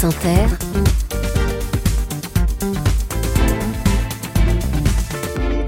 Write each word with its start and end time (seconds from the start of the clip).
France 0.00 0.14
Inter, 0.16 0.46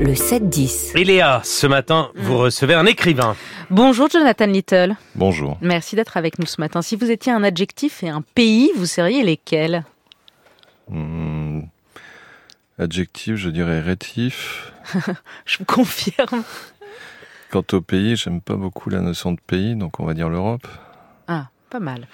le 0.01 0.15
7-10. 0.15 0.97
Et 0.97 1.05
Léa, 1.05 1.43
ce 1.45 1.67
matin, 1.67 2.11
vous 2.17 2.39
recevez 2.39 2.73
un 2.73 2.87
écrivain. 2.87 3.37
Bonjour 3.69 4.09
Jonathan 4.09 4.47
Little. 4.47 4.97
Bonjour. 5.17 5.59
Merci 5.61 5.97
d'être 5.97 6.17
avec 6.17 6.39
nous 6.39 6.47
ce 6.47 6.63
matin. 6.63 6.81
Si 6.81 6.97
vous 6.97 7.11
étiez 7.11 7.31
un 7.31 7.45
adjectif 7.45 8.03
et 8.03 8.09
un 8.09 8.23
pays, 8.23 8.71
vous 8.75 8.87
seriez 8.87 9.23
lesquels? 9.23 9.85
Hmm, 10.89 11.61
adjectif, 12.79 13.37
je 13.37 13.51
dirais 13.51 13.81
rétif. 13.81 14.73
Je 15.45 15.59
vous 15.59 15.67
confirme. 15.67 16.43
Quant 17.51 17.65
au 17.73 17.83
pays, 17.83 18.17
j'aime 18.17 18.41
pas 18.41 18.57
beaucoup 18.57 18.89
la 18.89 19.01
notion 19.01 19.33
de 19.33 19.41
pays, 19.47 19.77
donc 19.77 20.01
on 20.01 20.07
va 20.07 20.15
dire 20.15 20.31
l'Europe. 20.31 20.67
Pas 21.73 21.81
mal. 21.81 22.07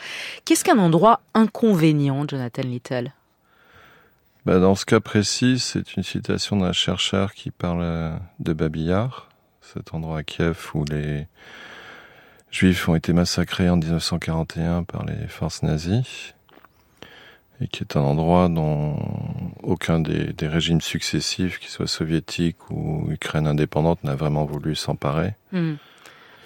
Qu'est-ce 0.45 0.63
qu'un 0.63 0.79
endroit 0.79 1.21
inconvénient, 1.35 2.25
Jonathan 2.29 2.63
Little? 2.63 3.13
Bah, 4.47 4.61
dans 4.61 4.77
ce 4.77 4.87
cas 4.87 5.01
précis, 5.01 5.59
c'est 5.59 5.97
une 5.97 6.05
citation 6.05 6.59
d'un 6.59 6.71
chercheur 6.71 7.35
qui 7.35 7.51
parle 7.51 7.81
euh, 7.83 8.17
de 8.39 8.53
Babillard, 8.53 9.29
cet 9.61 9.95
endroit 9.95 10.19
à 10.19 10.23
Kiev 10.23 10.71
où 10.75 10.85
les 10.85 11.27
Juifs 12.53 12.89
ont 12.89 12.95
été 12.95 13.13
massacrés 13.13 13.69
en 13.69 13.77
1941 13.77 14.85
par 14.85 15.05
les 15.05 15.27
forces 15.27 15.65
nazies, 15.65 16.35
et 17.61 17.67
qui 17.67 17.83
est 17.83 17.97
un 17.97 18.03
endroit 18.03 18.49
dont 18.49 18.97
aucun 19.65 19.99
des, 19.99 20.33
des 20.35 20.47
régimes 20.47 20.81
successifs, 20.81 21.59
qu'ils 21.59 21.71
soient 21.71 21.89
soviétiques 21.89 22.71
ou 22.71 23.11
Ukraine 23.11 23.49
indépendante, 23.49 24.05
n'a 24.05 24.15
vraiment 24.15 24.45
voulu 24.45 24.77
s'emparer. 24.77 25.35
Hmm. 25.51 25.75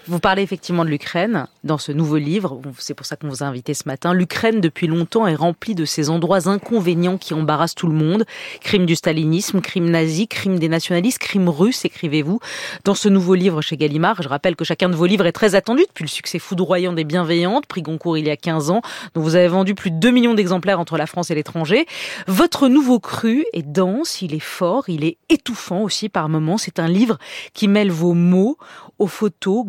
Vous 0.09 0.19
parlez 0.19 0.42
effectivement 0.42 0.84
de 0.84 0.91
l'Ukraine 0.91 1.47
dans 1.62 1.79
ce 1.79 1.92
nouveau 1.92 2.16
livre, 2.16 2.60
c'est 2.79 2.95
pour 2.95 3.06
ça 3.06 3.15
qu'on 3.15 3.29
vous 3.29 3.45
a 3.45 3.47
invité 3.47 3.73
ce 3.73 3.84
matin. 3.87 4.12
L'Ukraine, 4.12 4.60
depuis 4.60 4.88
longtemps, 4.88 5.29
est 5.29 5.37
remplie 5.37 5.77
de 5.77 5.84
ces 5.84 6.10
endroits 6.10 6.48
inconvénients 6.48 7.19
qui 7.19 7.34
embarrassent 7.34 7.77
tout 7.77 7.87
le 7.87 7.95
monde. 7.95 8.24
Crime 8.60 8.84
du 8.84 8.96
stalinisme, 8.96 9.60
crime 9.60 9.88
nazi, 9.88 10.26
crime 10.26 10.59
des 10.59 10.68
nationalistes, 10.68 11.18
crime 11.18 11.49
russe, 11.49 11.85
écrivez-vous. 11.85 12.41
Dans 12.85 12.96
ce 12.96 13.09
nouveau 13.09 13.37
livre 13.37 13.63
chez 13.63 13.76
Gallimard, 13.76 14.23
je 14.23 14.29
rappelle 14.29 14.57
que 14.57 14.65
chacun 14.65 14.88
de 14.88 14.96
vos 14.96 15.07
livres 15.07 15.26
est 15.26 15.32
très 15.32 15.54
attendu 15.54 15.85
depuis 15.87 16.02
le 16.02 16.09
succès 16.09 16.41
foudroyant 16.41 16.93
des 16.93 17.04
Bienveillantes, 17.04 17.66
prix 17.66 17.82
Goncourt 17.82 18.19
il 18.19 18.26
y 18.26 18.30
a 18.30 18.37
15 18.37 18.71
ans, 18.71 18.82
dont 19.15 19.21
vous 19.21 19.37
avez 19.37 19.48
vendu 19.48 19.76
plus 19.76 19.93
de 19.93 19.98
2 19.98 20.10
millions 20.10 20.35
d'exemplaires 20.35 20.80
entre 20.80 20.96
la 20.96 21.07
France 21.07 21.30
et 21.30 21.37
l'étranger. 21.37 21.87
Votre 22.26 22.66
nouveau 22.66 22.98
cru 22.98 23.46
est 23.52 23.63
dense, 23.63 24.21
il 24.21 24.35
est 24.35 24.41
fort, 24.41 24.88
il 24.88 25.04
est 25.04 25.19
étouffant 25.29 25.82
aussi 25.82 26.09
par 26.09 26.29
moments. 26.29 26.59
C'est 26.59 26.80
un 26.80 26.88
livre 26.88 27.19
qui 27.54 27.69
mêle 27.69 27.93
vos 27.93 28.15
mots 28.15 28.59
aux 28.98 29.07
photos 29.07 29.65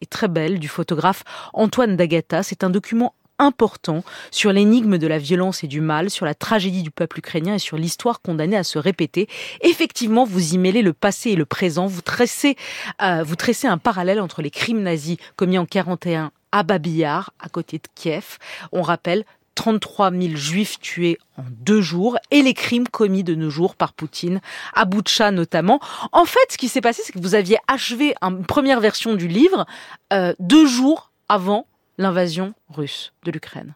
et 0.00 0.06
très 0.06 0.28
belles 0.28 0.58
du 0.58 0.68
photographe 0.68 1.24
Antoine 1.52 1.96
Dagata. 1.96 2.42
C'est 2.42 2.64
un 2.64 2.70
document 2.70 3.14
important 3.40 4.04
sur 4.30 4.52
l'énigme 4.52 4.98
de 4.98 5.06
la 5.06 5.18
violence 5.18 5.64
et 5.64 5.66
du 5.66 5.80
mal, 5.80 6.10
sur 6.10 6.26
la 6.26 6.34
tragédie 6.34 6.82
du 6.82 6.90
peuple 6.90 7.18
ukrainien 7.18 7.54
et 7.54 7.58
sur 7.58 7.76
l'histoire 7.76 8.20
condamnée 8.20 8.56
à 8.56 8.64
se 8.64 8.78
répéter. 8.78 9.28
Effectivement, 9.62 10.24
vous 10.24 10.54
y 10.54 10.58
mêlez 10.58 10.82
le 10.82 10.92
passé 10.92 11.30
et 11.30 11.36
le 11.36 11.46
présent. 11.46 11.86
Vous 11.86 12.02
tracez, 12.02 12.56
euh, 13.02 13.24
un 13.64 13.78
parallèle 13.78 14.20
entre 14.20 14.42
les 14.42 14.50
crimes 14.50 14.82
nazis 14.82 15.16
commis 15.36 15.58
en 15.58 15.66
41 15.66 16.30
à 16.52 16.62
Babillard, 16.62 17.32
à 17.40 17.48
côté 17.48 17.78
de 17.78 17.88
Kiev. 17.94 18.38
On 18.72 18.82
rappelle 18.82 19.24
33 19.60 20.10
000 20.10 20.36
juifs 20.36 20.80
tués 20.80 21.18
en 21.36 21.42
deux 21.50 21.82
jours 21.82 22.16
et 22.30 22.40
les 22.40 22.54
crimes 22.54 22.88
commis 22.88 23.22
de 23.22 23.34
nos 23.34 23.50
jours 23.50 23.76
par 23.76 23.92
Poutine, 23.92 24.40
à 24.72 24.86
Boutcha 24.86 25.32
notamment. 25.32 25.80
En 26.12 26.24
fait, 26.24 26.40
ce 26.48 26.56
qui 26.56 26.68
s'est 26.68 26.80
passé, 26.80 27.02
c'est 27.04 27.12
que 27.12 27.18
vous 27.18 27.34
aviez 27.34 27.58
achevé 27.68 28.14
une 28.22 28.46
première 28.46 28.80
version 28.80 29.14
du 29.14 29.28
livre 29.28 29.66
euh, 30.14 30.32
deux 30.38 30.66
jours 30.66 31.12
avant 31.28 31.66
l'invasion 31.98 32.54
russe 32.70 33.12
de 33.24 33.32
l'Ukraine. 33.32 33.74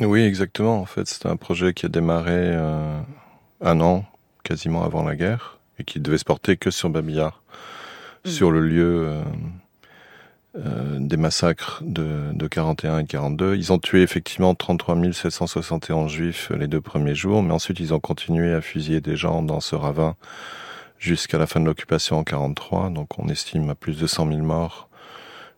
Oui, 0.00 0.20
exactement. 0.20 0.78
En 0.78 0.84
fait, 0.84 1.08
c'était 1.08 1.30
un 1.30 1.36
projet 1.36 1.72
qui 1.72 1.86
a 1.86 1.88
démarré 1.88 2.32
euh, 2.34 3.00
un 3.62 3.80
an 3.80 4.04
quasiment 4.44 4.84
avant 4.84 5.02
la 5.02 5.16
guerre 5.16 5.58
et 5.78 5.84
qui 5.84 5.98
devait 5.98 6.18
se 6.18 6.24
porter 6.24 6.58
que 6.58 6.70
sur 6.70 6.90
Babillard, 6.90 7.40
Mm. 8.26 8.30
sur 8.30 8.50
le 8.50 8.60
lieu 8.60 9.04
euh, 9.06 9.22
euh, 10.56 10.98
des 10.98 11.16
massacres 11.16 11.82
de, 11.84 12.32
de 12.32 12.46
41 12.46 13.00
et 13.00 13.04
42. 13.04 13.56
Ils 13.56 13.72
ont 13.72 13.78
tué 13.78 14.02
effectivement 14.02 14.54
33 14.54 14.96
771 15.12 16.10
juifs 16.10 16.50
les 16.58 16.66
deux 16.66 16.80
premiers 16.80 17.14
jours, 17.14 17.42
mais 17.42 17.52
ensuite 17.52 17.78
ils 17.80 17.92
ont 17.92 18.00
continué 18.00 18.54
à 18.54 18.60
fusiller 18.60 19.00
des 19.00 19.16
gens 19.16 19.42
dans 19.42 19.60
ce 19.60 19.76
ravin 19.76 20.16
jusqu'à 20.98 21.38
la 21.38 21.46
fin 21.46 21.60
de 21.60 21.66
l'occupation 21.66 22.18
en 22.18 22.24
43. 22.24 22.90
Donc 22.90 23.18
on 23.18 23.28
estime 23.28 23.68
à 23.70 23.74
plus 23.74 23.98
de 23.98 24.06
100 24.06 24.28
000 24.28 24.40
morts 24.40 24.88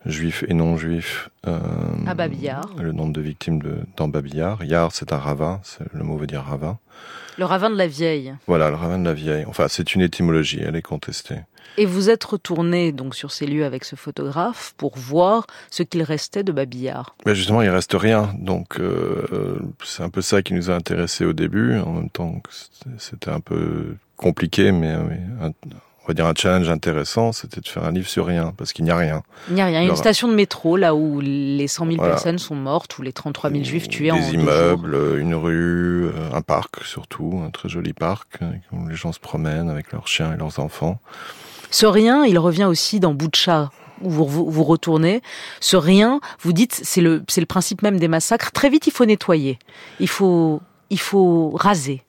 juifs 0.06 0.44
et 0.48 0.54
non 0.54 0.76
juifs. 0.76 1.28
euh, 1.46 1.58
À 2.06 2.14
Babillard. 2.14 2.70
Le 2.80 2.92
nombre 2.92 3.12
de 3.12 3.20
victimes 3.20 3.60
de, 3.60 3.76
dans 3.96 4.08
Babillard. 4.08 4.64
Yard, 4.64 4.92
c'est 4.94 5.12
un 5.12 5.18
ravin, 5.18 5.60
le 5.92 6.02
mot 6.04 6.16
veut 6.16 6.26
dire 6.26 6.42
ravin. 6.42 6.78
Le 7.36 7.44
ravin 7.44 7.70
de 7.70 7.76
la 7.76 7.86
vieille. 7.86 8.34
Voilà, 8.46 8.68
le 8.70 8.76
ravin 8.76 8.98
de 8.98 9.04
la 9.04 9.14
vieille. 9.14 9.44
Enfin, 9.46 9.66
c'est 9.68 9.94
une 9.94 10.00
étymologie, 10.02 10.60
elle 10.60 10.74
est 10.76 10.82
contestée. 10.82 11.36
Et 11.76 11.86
vous 11.86 12.10
êtes 12.10 12.24
retourné 12.24 12.90
donc 12.90 13.14
sur 13.14 13.30
ces 13.30 13.46
lieux 13.46 13.64
avec 13.64 13.84
ce 13.84 13.94
photographe 13.94 14.74
pour 14.78 14.96
voir 14.98 15.46
ce 15.70 15.84
qu'il 15.84 16.02
restait 16.02 16.42
de 16.42 16.50
Babillard. 16.50 17.14
Mais 17.24 17.36
justement, 17.36 17.62
il 17.62 17.68
reste 17.68 17.94
rien. 17.94 18.34
Donc, 18.40 18.80
euh, 18.80 19.60
c'est 19.84 20.02
un 20.02 20.08
peu 20.08 20.20
ça 20.22 20.42
qui 20.42 20.54
nous 20.54 20.70
a 20.70 20.74
intéressés 20.74 21.24
au 21.24 21.32
début. 21.32 21.78
En 21.78 21.92
même 21.92 22.10
temps, 22.10 22.42
c'était- 22.98 23.30
un 23.30 23.38
peu 23.38 23.94
compliqué, 24.16 24.72
mais, 24.72 24.96
on 26.08 26.12
va 26.12 26.14
dire 26.14 26.26
un 26.26 26.32
challenge 26.34 26.70
intéressant, 26.70 27.32
c'était 27.32 27.60
de 27.60 27.68
faire 27.68 27.84
un 27.84 27.92
livre 27.92 28.08
sur 28.08 28.24
rien, 28.24 28.54
parce 28.56 28.72
qu'il 28.72 28.86
n'y 28.86 28.90
a 28.90 28.96
rien. 28.96 29.22
Il 29.50 29.56
n'y 29.56 29.60
a 29.60 29.66
rien. 29.66 29.80
Une 29.80 29.88
Alors- 29.88 29.98
station 29.98 30.26
de 30.26 30.32
métro 30.34 30.78
là 30.78 30.94
où 30.94 31.20
les 31.20 31.68
100 31.68 31.84
000 31.84 31.96
Voilà. 31.98 32.14
personnes 32.14 32.38
sont 32.38 32.54
mortes 32.54 32.98
ou 32.98 33.02
les 33.02 33.12
33 33.12 33.50
000 33.50 33.62
juifs 33.62 33.88
tués 33.90 34.04
Des 34.06 34.12
en 34.12 34.16
deux 34.16 34.22
jours. 34.22 34.32
immeubles, 34.40 35.18
une 35.18 35.34
rue, 35.34 36.06
euh, 36.06 36.12
un 36.32 36.40
parc 36.40 36.82
surtout, 36.84 37.42
un 37.46 37.50
très 37.50 37.68
joli 37.68 37.92
parc, 37.92 38.38
euh, 38.40 38.50
où 38.72 38.88
les 38.88 38.94
gens 38.96 39.12
se 39.12 39.20
promènent 39.20 39.68
avec 39.68 39.92
leurs 39.92 40.08
chiens 40.08 40.32
et 40.32 40.38
leurs 40.38 40.58
enfants. 40.60 40.98
Ce 41.70 41.84
rien, 41.84 42.24
il 42.24 42.38
revient 42.38 42.64
aussi 42.64 43.00
dans 43.00 43.12
Boutcha 43.12 43.70
où 44.00 44.08
vous, 44.10 44.64
retournez. 44.64 45.20
Ce 45.60 45.76
rien, 45.76 46.20
vous 46.40 46.54
dites, 46.54 46.80
c'est 46.84 47.02
le, 47.02 47.22
c'est 47.28 47.42
le 47.42 47.46
principe 47.46 47.82
même 47.82 47.98
des 47.98 48.08
massacres. 48.08 48.50
Très 48.52 48.70
vite, 48.70 48.86
il 48.86 48.92
faut 48.92 49.04
nettoyer. 49.04 49.58
Il 50.00 50.08
faut, 50.08 50.62
il 50.88 51.00
faut 51.00 51.50
raser. 51.50 52.02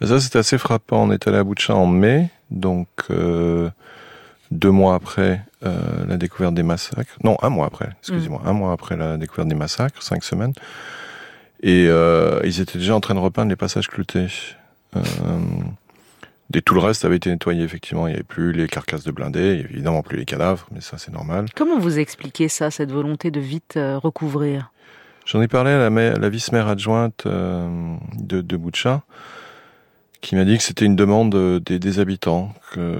Ça, 0.00 0.18
c'était 0.20 0.38
assez 0.38 0.56
frappant. 0.56 1.02
On 1.02 1.10
est 1.12 1.28
allé 1.28 1.36
à 1.36 1.44
Boutcha 1.44 1.74
en 1.74 1.86
mai, 1.86 2.30
donc 2.52 2.88
euh, 3.10 3.70
deux 4.50 4.70
mois 4.70 4.94
après 4.94 5.42
euh, 5.64 6.06
la 6.06 6.16
découverte 6.16 6.54
des 6.54 6.62
massacres. 6.62 7.16
Non, 7.24 7.36
un 7.42 7.48
mois 7.48 7.66
après, 7.66 7.90
excusez-moi. 8.00 8.42
Un 8.44 8.52
mois 8.52 8.72
après 8.72 8.96
la 8.96 9.16
découverte 9.16 9.48
des 9.48 9.54
massacres, 9.54 10.02
cinq 10.02 10.22
semaines. 10.22 10.52
Et 11.62 11.86
euh, 11.88 12.40
ils 12.44 12.60
étaient 12.60 12.78
déjà 12.78 12.94
en 12.94 13.00
train 13.00 13.14
de 13.14 13.20
repeindre 13.20 13.48
les 13.50 13.56
passages 13.56 13.88
cloutés. 13.88 14.28
Et 16.54 16.60
tout 16.60 16.74
le 16.74 16.80
reste 16.80 17.06
avait 17.06 17.16
été 17.16 17.30
nettoyé, 17.30 17.64
effectivement. 17.64 18.06
Il 18.06 18.10
n'y 18.10 18.16
avait 18.16 18.24
plus 18.24 18.52
les 18.52 18.68
carcasses 18.68 19.04
de 19.04 19.10
blindés, 19.10 19.54
il 19.54 19.60
y 19.60 19.64
avait 19.64 19.72
évidemment 19.72 20.02
plus 20.02 20.18
les 20.18 20.26
cadavres, 20.26 20.66
mais 20.70 20.82
ça, 20.82 20.98
c'est 20.98 21.12
normal. 21.12 21.46
Comment 21.56 21.78
vous 21.78 21.98
expliquez 21.98 22.48
ça, 22.48 22.70
cette 22.70 22.92
volonté 22.92 23.30
de 23.30 23.40
vite 23.40 23.78
recouvrir? 23.78 24.70
J'en 25.24 25.40
ai 25.40 25.48
parlé 25.48 25.70
à 25.70 25.78
la, 25.78 25.88
ma- 25.88 26.10
la 26.10 26.28
vice-maire 26.28 26.66
adjointe 26.66 27.26
de, 27.26 28.40
de 28.42 28.56
qui 30.22 30.36
m'a 30.36 30.44
dit 30.44 30.56
que 30.56 30.62
c'était 30.62 30.84
une 30.86 30.96
demande 30.96 31.34
euh, 31.34 31.58
des, 31.60 31.78
des 31.80 31.98
habitants, 31.98 32.54
que 32.70 32.96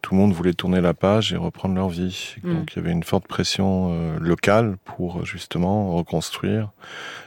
tout 0.00 0.14
le 0.14 0.20
monde 0.20 0.32
voulait 0.32 0.54
tourner 0.54 0.80
la 0.80 0.94
page 0.94 1.32
et 1.32 1.36
reprendre 1.36 1.74
leur 1.74 1.88
vie. 1.88 2.36
Mm. 2.42 2.54
Donc 2.54 2.72
il 2.72 2.76
y 2.76 2.78
avait 2.78 2.92
une 2.92 3.02
forte 3.02 3.26
pression 3.26 3.90
euh, 3.90 4.18
locale 4.20 4.76
pour 4.84 5.26
justement 5.26 5.92
reconstruire. 5.94 6.70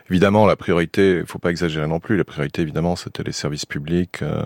Évidemment, 0.10 0.48
la 0.48 0.56
priorité, 0.56 1.20
il 1.20 1.26
faut 1.26 1.40
pas 1.40 1.50
exagérer 1.52 1.88
non 1.88 2.00
plus, 2.00 2.16
la 2.16 2.24
priorité 2.24 2.62
évidemment 2.62 2.96
c'était 2.96 3.24
les 3.24 3.34
services 3.34 3.66
publics, 3.66 4.22
euh, 4.22 4.44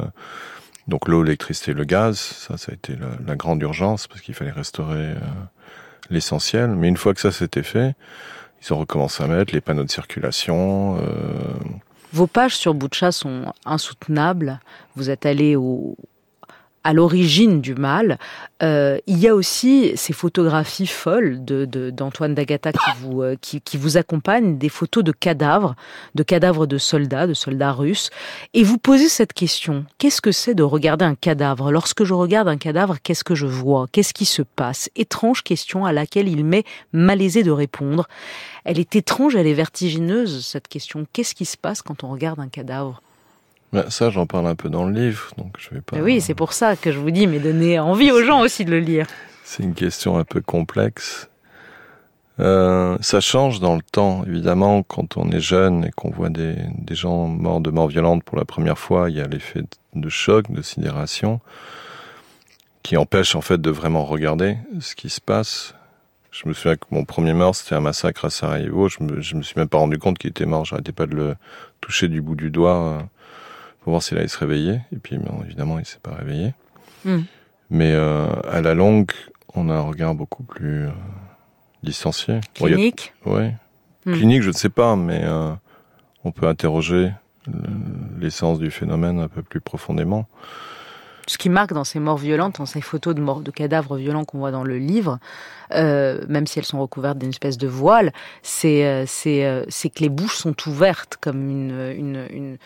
donc 0.87 1.07
l'eau, 1.07 1.21
l'électricité, 1.21 1.73
le 1.73 1.83
gaz, 1.83 2.17
ça 2.17 2.57
ça 2.57 2.71
a 2.71 2.75
été 2.75 2.95
la, 2.95 3.09
la 3.25 3.35
grande 3.35 3.61
urgence 3.61 4.07
parce 4.07 4.21
qu'il 4.21 4.33
fallait 4.33 4.51
restaurer 4.51 5.11
euh, 5.11 5.19
l'essentiel. 6.09 6.71
Mais 6.71 6.87
une 6.87 6.97
fois 6.97 7.13
que 7.13 7.21
ça 7.21 7.31
s'était 7.31 7.61
fait, 7.61 7.93
ils 8.63 8.73
ont 8.73 8.79
recommencé 8.79 9.23
à 9.23 9.27
mettre 9.27 9.53
les 9.53 9.61
panneaux 9.61 9.83
de 9.83 9.91
circulation. 9.91 10.97
Euh, 10.97 11.53
Vos 12.11 12.27
pages 12.27 12.55
sur 12.55 12.73
Boutcha 12.73 13.11
sont 13.11 13.53
insoutenables. 13.65 14.59
Vous 14.95 15.09
êtes 15.09 15.25
allé 15.25 15.55
au, 15.55 15.95
à 16.83 16.93
l'origine 16.93 17.61
du 17.61 17.75
mal. 17.75 18.17
Euh, 18.61 18.97
il 19.07 19.19
y 19.19 19.27
a 19.27 19.35
aussi 19.35 19.91
ces 19.95 20.13
photographies 20.13 20.87
folles 20.87 21.43
d'Antoine 21.43 22.35
Dagata 22.35 22.71
qui 22.71 22.91
vous, 23.01 23.21
euh, 23.21 23.35
qui, 23.39 23.61
qui 23.61 23.77
vous 23.77 23.97
accompagnent, 23.97 24.57
des 24.57 24.69
photos 24.69 25.03
de 25.03 25.11
cadavres, 25.11 25.75
de 26.15 26.23
cadavres 26.23 26.67
de 26.67 26.77
soldats, 26.77 27.27
de 27.27 27.33
soldats 27.33 27.71
russes. 27.71 28.09
Et 28.53 28.63
vous 28.63 28.77
posez 28.77 29.09
cette 29.09 29.33
question. 29.33 29.85
Qu'est-ce 29.97 30.21
que 30.21 30.31
c'est 30.31 30.55
de 30.55 30.63
regarder 30.63 31.05
un 31.05 31.15
cadavre? 31.15 31.71
Lorsque 31.71 32.03
je 32.03 32.13
regarde 32.13 32.47
un 32.47 32.57
cadavre, 32.57 32.97
qu'est-ce 33.01 33.23
que 33.23 33.35
je 33.35 33.45
vois? 33.47 33.87
Qu'est-ce 33.91 34.13
qui 34.13 34.25
se 34.25 34.41
passe? 34.41 34.89
Étrange 34.95 35.43
question 35.43 35.85
à 35.85 35.91
laquelle 35.91 36.27
il 36.27 36.45
m'est 36.45 36.65
malaisé 36.93 37.43
de 37.43 37.51
répondre. 37.51 38.07
Elle 38.65 38.79
est 38.79 38.95
étrange, 38.95 39.35
elle 39.35 39.47
est 39.47 39.53
vertigineuse, 39.53 40.45
cette 40.45 40.67
question. 40.67 41.05
Qu'est-ce 41.13 41.35
qui 41.35 41.45
se 41.45 41.57
passe 41.57 41.81
quand 41.81 42.03
on 42.03 42.09
regarde 42.09 42.39
un 42.39 42.49
cadavre? 42.49 43.01
Ben, 43.71 43.89
ça, 43.89 44.09
j'en 44.09 44.25
parle 44.25 44.47
un 44.47 44.55
peu 44.55 44.69
dans 44.69 44.85
le 44.85 44.93
livre, 44.93 45.31
donc 45.37 45.55
je 45.59 45.69
vais 45.69 45.81
pas. 45.81 45.95
Mais 45.97 46.01
Oui, 46.01 46.21
c'est 46.21 46.33
pour 46.33 46.53
ça 46.53 46.75
que 46.75 46.91
je 46.91 46.99
vous 46.99 47.11
dis, 47.11 47.27
mais 47.27 47.39
donnez 47.39 47.79
envie 47.79 48.11
aux 48.11 48.23
gens 48.23 48.41
aussi 48.41 48.65
de 48.65 48.71
le 48.71 48.79
lire. 48.79 49.07
C'est 49.43 49.63
une 49.63 49.73
question 49.75 50.17
un 50.17 50.23
peu 50.23 50.41
complexe. 50.41 51.29
Euh, 52.39 52.97
ça 53.01 53.19
change 53.19 53.59
dans 53.59 53.75
le 53.75 53.81
temps, 53.81 54.23
évidemment, 54.25 54.81
quand 54.83 55.17
on 55.17 55.29
est 55.29 55.41
jeune 55.41 55.85
et 55.85 55.91
qu'on 55.91 56.09
voit 56.09 56.29
des, 56.29 56.55
des 56.77 56.95
gens 56.95 57.27
morts 57.27 57.59
de 57.59 57.69
mort 57.69 57.87
violente 57.87 58.23
pour 58.23 58.37
la 58.37 58.45
première 58.45 58.79
fois, 58.79 59.09
il 59.09 59.17
y 59.17 59.21
a 59.21 59.27
l'effet 59.27 59.61
de 59.93 60.09
choc, 60.09 60.49
de 60.49 60.61
sidération, 60.61 61.41
qui 62.81 62.95
empêche 62.95 63.35
en 63.35 63.41
fait 63.41 63.59
de 63.59 63.69
vraiment 63.69 64.05
regarder 64.05 64.57
ce 64.79 64.95
qui 64.95 65.09
se 65.09 65.19
passe. 65.19 65.75
Je 66.31 66.47
me 66.47 66.53
souviens 66.53 66.75
que 66.75 66.85
mon 66.91 67.05
premier 67.05 67.33
mort, 67.33 67.55
c'était 67.55 67.75
un 67.75 67.81
massacre 67.81 68.25
à 68.25 68.29
Sarajevo. 68.29 68.87
Je 68.87 69.03
me, 69.03 69.19
je 69.19 69.35
me 69.35 69.41
suis 69.41 69.55
même 69.57 69.67
pas 69.67 69.79
rendu 69.79 69.97
compte 69.97 70.17
qu'il 70.17 70.29
était 70.29 70.45
mort. 70.45 70.63
J'arrêtais 70.63 70.91
pas 70.91 71.07
de 71.07 71.15
le 71.15 71.35
toucher 71.81 72.07
du 72.07 72.21
bout 72.21 72.35
du 72.35 72.51
doigt 72.51 72.75
euh, 72.75 72.99
pour 73.81 73.91
voir 73.91 74.01
s'il 74.03 74.17
allait 74.17 74.27
se 74.27 74.37
réveiller. 74.37 74.81
Et 74.93 74.97
puis, 74.97 75.17
évidemment, 75.45 75.79
il 75.79 75.85
s'est 75.85 75.99
pas 76.01 76.13
réveillé. 76.15 76.53
Mm. 77.05 77.19
Mais 77.69 77.93
euh, 77.93 78.27
à 78.49 78.61
la 78.61 78.73
longue, 78.73 79.11
on 79.55 79.69
a 79.69 79.73
un 79.75 79.81
regard 79.81 80.15
beaucoup 80.15 80.43
plus 80.43 80.87
euh, 80.87 80.91
distancié. 81.83 82.39
Clinique 82.53 83.13
Ouais. 83.25 83.55
Hmm. 84.05 84.13
Clinique, 84.13 84.41
je 84.41 84.47
ne 84.49 84.53
sais 84.53 84.69
pas, 84.69 84.95
mais 84.95 85.21
euh, 85.23 85.51
on 86.23 86.31
peut 86.31 86.47
interroger 86.47 87.11
le- 87.47 87.53
l'essence 88.19 88.59
du 88.59 88.71
phénomène 88.71 89.19
un 89.19 89.27
peu 89.27 89.43
plus 89.43 89.59
profondément. 89.61 90.27
ce 91.27 91.37
qui 91.37 91.49
marque 91.49 91.73
dans 91.73 91.83
ces 91.83 91.99
morts 91.99 92.17
violentes, 92.17 92.57
dans 92.57 92.65
ces 92.65 92.81
photos 92.81 93.13
de 93.13 93.21
morts 93.21 93.41
de 93.41 93.51
cadavres 93.51 93.97
violents 93.97 94.25
qu'on 94.25 94.39
voit 94.39 94.51
dans 94.51 94.63
le 94.63 94.77
livre, 94.79 95.19
euh, 95.73 96.23
même 96.27 96.47
si 96.47 96.57
elles 96.59 96.65
sont 96.65 96.79
recouvertes 96.81 97.19
d'une 97.19 97.29
espèce 97.29 97.57
de 97.57 97.67
voile, 97.67 98.11
c'est 98.41 99.05
que 99.05 99.99
les 99.99 100.09
bouches 100.09 100.37
sont 100.37 100.55
ouvertes 100.67 101.17
comme 101.21 101.49
une 101.49 101.93
une, 101.95 102.25
une... 102.31 102.57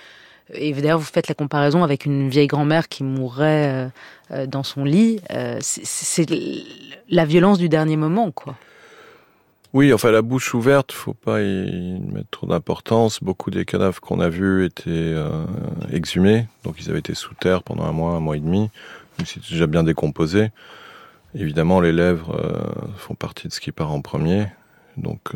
et 0.54 0.74
d'ailleurs 0.74 1.00
vous 1.00 1.06
faites 1.06 1.28
la 1.28 1.36
comparaison 1.36 1.84
avec 1.84 2.06
une 2.06 2.30
vieille 2.30 2.48
grand-mère 2.48 2.90
qui 2.90 3.04
mourrait 3.04 3.68
euh, 3.72 3.88
euh, 4.32 4.46
dans 4.48 4.64
son 4.64 4.84
lit. 4.84 5.20
Euh, 5.32 5.58
c'est- 5.62 5.86
c'est 5.86 6.26
la 7.10 7.26
violence 7.26 7.58
du 7.60 7.70
dernier 7.70 7.96
moment, 7.98 8.32
quoi. 8.32 8.56
Oui, 9.74 9.92
enfin 9.92 10.12
la 10.12 10.22
bouche 10.22 10.54
ouverte, 10.54 10.92
faut 10.92 11.16
pas 11.16 11.42
y 11.42 12.00
mettre 12.00 12.30
trop 12.30 12.46
d'importance. 12.46 13.24
Beaucoup 13.24 13.50
des 13.50 13.66
cadavres 13.66 14.00
qu'on 14.02 14.20
a 14.20 14.30
vus 14.30 14.66
étaient 14.66 15.16
exhumés, 15.92 16.46
donc 16.64 16.76
ils 16.80 16.92
avaient 16.92 17.00
été 17.00 17.16
sous 17.16 17.34
terre 17.34 17.64
pendant 17.64 17.84
un 17.86 17.92
mois, 17.92 18.12
un 18.12 18.20
mois 18.20 18.38
et 18.38 18.40
demi, 18.40 18.70
donc 19.18 19.28
c'était 19.28 19.50
déjà 19.50 19.66
bien 19.66 19.82
décomposé. 19.84 20.52
Évidemment, 21.34 21.82
les 21.82 21.92
lèvres 21.92 22.40
font 22.98 23.16
partie 23.16 23.48
de 23.48 23.54
ce 23.54 23.60
qui 23.60 23.72
part 23.72 23.92
en 23.92 24.02
premier. 24.02 24.46
Donc 24.98 25.32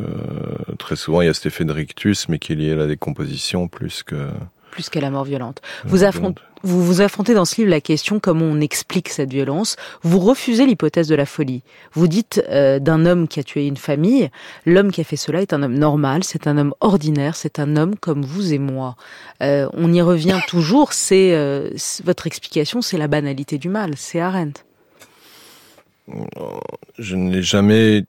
très 0.78 0.94
souvent, 0.94 1.20
il 1.20 1.26
y 1.26 1.28
a 1.28 1.34
cet 1.34 1.46
effet 1.46 1.64
de 1.64 1.72
rictus, 1.72 2.28
mais 2.28 2.38
qui 2.38 2.52
est 2.52 2.56
lié 2.56 2.72
à 2.74 2.76
la 2.76 2.86
décomposition 2.86 3.66
plus 3.66 4.04
que. 4.04 4.28
Plus 4.70 4.88
qu'à 4.88 5.00
la 5.00 5.10
mort 5.10 5.24
violente. 5.24 5.60
Vous 5.84 6.04
affrontez- 6.04 6.40
violente. 6.40 6.42
Vous 6.64 6.84
vous 6.84 7.00
affrontez 7.02 7.34
dans 7.34 7.44
ce 7.44 7.56
livre 7.58 7.70
la 7.70 7.80
question 7.80 8.18
comment 8.18 8.44
on 8.44 8.60
explique 8.60 9.10
cette 9.10 9.30
violence. 9.30 9.76
Vous 10.02 10.18
refusez 10.18 10.66
l'hypothèse 10.66 11.06
de 11.06 11.14
la 11.14 11.24
folie. 11.24 11.62
Vous 11.92 12.08
dites 12.08 12.42
euh, 12.48 12.80
d'un 12.80 13.06
homme 13.06 13.28
qui 13.28 13.38
a 13.38 13.44
tué 13.44 13.66
une 13.68 13.76
famille, 13.76 14.28
l'homme 14.66 14.90
qui 14.90 15.00
a 15.00 15.04
fait 15.04 15.14
cela 15.16 15.40
est 15.40 15.52
un 15.52 15.62
homme 15.62 15.78
normal, 15.78 16.24
c'est 16.24 16.48
un 16.48 16.58
homme 16.58 16.74
ordinaire, 16.80 17.36
c'est 17.36 17.60
un 17.60 17.76
homme 17.76 17.94
comme 17.94 18.24
vous 18.24 18.52
et 18.52 18.58
moi. 18.58 18.96
Euh, 19.40 19.68
on 19.74 19.92
y 19.92 20.02
revient 20.02 20.40
toujours. 20.48 20.92
C'est 20.92 21.32
euh, 21.36 21.70
c'est- 21.76 22.04
votre 22.04 22.26
explication, 22.26 22.82
c'est 22.82 22.98
la 22.98 23.06
banalité 23.06 23.56
du 23.58 23.68
mal. 23.68 23.92
C'est 23.96 24.18
Arendt. 24.20 24.62
Je 26.98 27.14
n'ai 27.14 27.42
jamais 27.42 28.04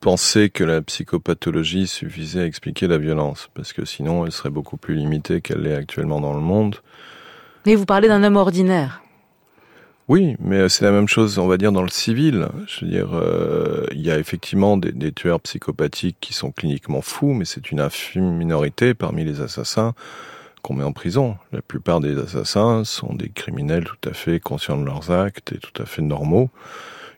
pensé 0.00 0.50
que 0.50 0.64
la 0.64 0.82
psychopathologie 0.82 1.86
suffisait 1.86 2.40
à 2.40 2.46
expliquer 2.46 2.86
la 2.86 2.98
violence, 2.98 3.48
parce 3.54 3.72
que 3.72 3.84
sinon 3.84 4.24
elle 4.24 4.32
serait 4.32 4.50
beaucoup 4.50 4.76
plus 4.76 4.94
limitée 4.94 5.40
qu'elle 5.40 5.62
l'est 5.62 5.74
actuellement 5.74 6.20
dans 6.20 6.34
le 6.34 6.40
monde. 6.40 6.76
Mais 7.66 7.74
vous 7.74 7.86
parlez 7.86 8.08
d'un 8.08 8.22
homme 8.24 8.36
ordinaire. 8.36 9.02
Oui, 10.08 10.34
mais 10.40 10.68
c'est 10.68 10.84
la 10.84 10.90
même 10.90 11.06
chose, 11.06 11.38
on 11.38 11.46
va 11.46 11.56
dire, 11.56 11.70
dans 11.70 11.82
le 11.82 11.88
civil. 11.88 12.48
Je 12.66 12.84
veux 12.84 12.90
dire, 12.90 13.10
euh, 13.14 13.86
il 13.92 14.00
y 14.00 14.10
a 14.10 14.18
effectivement 14.18 14.76
des, 14.76 14.90
des 14.90 15.12
tueurs 15.12 15.40
psychopathiques 15.40 16.16
qui 16.20 16.32
sont 16.32 16.50
cliniquement 16.50 17.00
fous, 17.00 17.32
mais 17.32 17.44
c'est 17.44 17.70
une 17.70 17.78
infime 17.78 18.36
minorité 18.36 18.94
parmi 18.94 19.24
les 19.24 19.40
assassins 19.40 19.94
qu'on 20.62 20.74
met 20.74 20.84
en 20.84 20.92
prison. 20.92 21.36
La 21.52 21.62
plupart 21.62 22.00
des 22.00 22.18
assassins 22.18 22.84
sont 22.84 23.14
des 23.14 23.28
criminels 23.28 23.84
tout 23.84 24.08
à 24.08 24.12
fait 24.12 24.40
conscients 24.40 24.78
de 24.78 24.84
leurs 24.84 25.10
actes 25.10 25.52
et 25.52 25.58
tout 25.58 25.80
à 25.80 25.86
fait 25.86 26.02
normaux, 26.02 26.50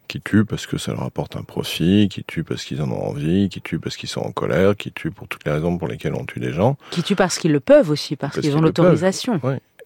qui 0.08 0.20
tuent 0.20 0.44
parce 0.44 0.66
que 0.66 0.76
ça 0.78 0.93
leur 0.93 1.02
apporte 1.04 1.37
un 1.37 1.43
profit, 1.43 2.08
qui 2.10 2.22
tuent 2.25 2.44
parce 2.44 2.64
qu'ils 2.64 2.82
en 2.82 2.90
ont 2.90 3.02
envie, 3.08 3.49
qui 3.49 3.60
tuent 3.62 3.78
parce 3.78 3.96
qu'ils 3.96 4.08
sont 4.08 4.20
en 4.20 4.32
colère, 4.32 4.76
qui 4.76 4.93
tuent 4.93 5.10
pour 5.10 5.26
toutes 5.28 5.44
les 5.44 5.52
raisons 5.52 5.78
pour 5.78 5.88
lesquelles 5.88 6.14
on 6.14 6.25
tue 6.26 6.40
des 6.40 6.52
gens. 6.52 6.76
Qui 6.90 7.02
tue 7.02 7.16
parce 7.16 7.38
qu'ils 7.38 7.52
le 7.52 7.60
peuvent 7.60 7.88
aussi, 7.90 8.16
parce, 8.16 8.34
Parce 8.34 8.46
qu'ils 8.46 8.56
ont 8.56 8.60
l'autorisation. 8.60 9.40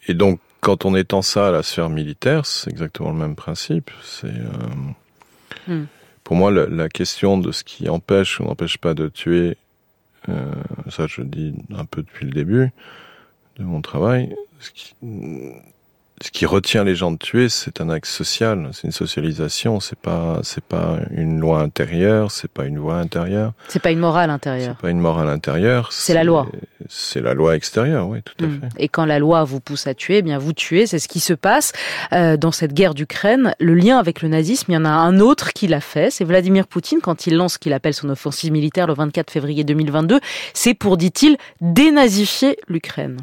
Et 0.09 0.15
donc, 0.15 0.41
quand 0.61 0.85
on 0.85 0.97
étend 0.97 1.23
ça 1.23 1.49
à 1.49 1.51
la 1.53 1.63
sphère 1.63 1.89
militaire, 1.91 2.45
c'est 2.47 2.71
exactement 2.71 3.11
le 3.13 3.19
même 3.19 3.37
principe. 3.37 3.91
C'est 4.03 4.27
euh, 4.27 4.53
Hmm. 5.69 5.85
pour 6.23 6.37
moi 6.37 6.51
la, 6.53 6.67
la 6.67 6.89
question 6.89 7.39
de 7.39 7.51
ce 7.51 7.65
qui 7.65 7.89
empêche 7.89 8.39
ou 8.41 8.45
n'empêche 8.45 8.79
pas 8.79 8.95
de 8.95 9.09
tuer. 9.09 9.57
euh, 10.29 10.53
ça, 10.91 11.07
je 11.09 11.23
le 11.23 11.27
dis 11.27 11.55
un 11.77 11.85
peu 11.85 12.03
depuis 12.03 12.25
le 12.27 12.31
début 12.33 12.71
de 13.59 13.65
mon 13.65 13.81
travail. 13.81 14.35
Ce 14.61 14.71
qui, 14.71 14.95
ce 16.23 16.31
qui 16.31 16.47
retient 16.47 16.83
les 16.83 16.95
gens 16.95 17.13
de 17.13 17.19
tuer, 17.19 17.49
c'est 17.49 17.81
un 17.81 17.91
axe 17.91 18.11
social, 18.15 18.71
c'est 18.73 18.85
une 18.85 18.93
socialisation. 18.93 19.81
C'est 19.81 19.99
pas, 19.99 20.41
c'est 20.43 20.65
pas 20.65 20.99
une 21.11 21.39
loi 21.41 21.61
intérieure, 21.61 22.31
c'est 22.31 22.51
pas 22.51 22.65
une 22.65 22.79
voie 22.79 22.97
intérieure, 22.97 23.53
C'est 23.69 23.83
pas 23.83 23.91
une 23.91 23.99
morale 23.99 24.29
c'est 24.31 24.35
intérieure. 24.35 24.77
pas 24.77 24.91
une 24.91 25.01
morale 25.01 25.29
intérieure. 25.29 25.93
C'est 25.93 26.15
la 26.15 26.25
loi 26.25 26.47
c'est 26.88 27.21
la 27.21 27.35
loi 27.35 27.56
extérieure, 27.56 28.09
oui, 28.09 28.21
tout 28.23 28.44
à 28.44 28.47
mm. 28.47 28.61
fait. 28.61 28.85
Et 28.85 28.88
quand 28.88 29.05
la 29.05 29.19
loi 29.19 29.44
vous 29.44 29.61
pousse 29.61 29.87
à 29.87 29.94
tuer, 29.94 30.19
eh 30.19 30.23
bien 30.23 30.38
vous 30.38 30.53
tuez, 30.53 30.87
c'est 30.87 30.99
ce 30.99 31.09
qui 31.09 31.21
se 31.21 31.33
passe 31.33 31.73
euh, 32.12 32.37
dans 32.37 32.53
cette 32.53 32.73
guerre 32.73 32.94
d'Ukraine. 32.94 33.55
Le 33.61 33.75
lien 33.75 33.99
avec 33.99 34.23
le 34.23 34.29
nazisme, 34.29 34.73
il 34.73 34.75
y 34.75 34.79
en 34.79 34.85
a 34.85 34.91
un 34.91 35.21
autre 35.21 35.53
qui 35.53 35.67
l'a 35.67 35.81
fait, 35.81 36.11
c'est 36.11 36.25
Vladimir 36.25 36.67
Poutine 36.67 37.00
quand 37.03 37.27
il 37.27 37.37
lance 37.37 37.55
ce 37.55 37.59
qu'il 37.59 37.73
appelle 37.73 37.94
son 37.94 38.09
offensive 38.09 38.53
militaire 38.53 38.87
le 38.87 38.94
24 38.94 39.31
février 39.31 39.65
2022. 39.65 40.21
C'est 40.55 40.75
pour, 40.75 40.97
dit-il, 40.97 41.37
dénazifier 41.61 42.59
l'Ukraine. 42.69 43.19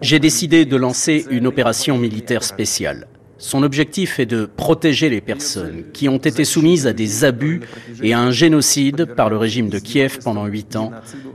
J'ai 0.00 0.18
décidé 0.18 0.64
de 0.64 0.76
lancer 0.76 1.26
une 1.30 1.46
opération 1.46 1.98
militaire 1.98 2.44
spéciale. 2.44 3.06
Son 3.42 3.64
objectif 3.64 4.20
est 4.20 4.26
de 4.26 4.46
protéger 4.46 5.10
les 5.10 5.20
personnes 5.20 5.82
qui 5.92 6.08
ont 6.08 6.18
été 6.18 6.44
soumises 6.44 6.86
à 6.86 6.92
des 6.92 7.24
abus 7.24 7.60
et 8.00 8.14
à 8.14 8.20
un 8.20 8.30
génocide 8.30 9.04
par 9.04 9.30
le 9.30 9.36
régime 9.36 9.68
de 9.68 9.80
Kiev 9.80 10.20
pendant 10.22 10.46
huit 10.46 10.76
ans. 10.76 10.92